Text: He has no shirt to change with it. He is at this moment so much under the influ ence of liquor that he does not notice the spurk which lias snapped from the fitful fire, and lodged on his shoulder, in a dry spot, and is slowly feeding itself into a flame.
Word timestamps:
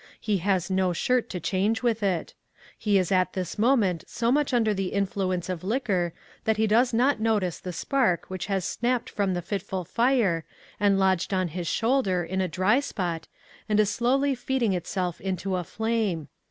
He 0.19 0.39
has 0.39 0.71
no 0.71 0.93
shirt 0.93 1.29
to 1.29 1.39
change 1.39 1.83
with 1.83 2.01
it. 2.01 2.33
He 2.75 2.97
is 2.97 3.11
at 3.11 3.33
this 3.33 3.59
moment 3.59 4.03
so 4.07 4.31
much 4.31 4.51
under 4.51 4.73
the 4.73 4.93
influ 4.95 5.31
ence 5.31 5.47
of 5.47 5.63
liquor 5.63 6.11
that 6.45 6.57
he 6.57 6.65
does 6.65 6.91
not 6.91 7.19
notice 7.19 7.59
the 7.59 7.71
spurk 7.71 8.25
which 8.27 8.49
lias 8.49 8.65
snapped 8.65 9.11
from 9.11 9.35
the 9.35 9.43
fitful 9.43 9.85
fire, 9.85 10.43
and 10.79 10.97
lodged 10.97 11.35
on 11.35 11.49
his 11.49 11.67
shoulder, 11.67 12.23
in 12.23 12.41
a 12.41 12.47
dry 12.47 12.79
spot, 12.79 13.27
and 13.69 13.79
is 13.79 13.91
slowly 13.91 14.33
feeding 14.33 14.73
itself 14.73 15.21
into 15.21 15.55
a 15.55 15.63
flame. 15.63 16.29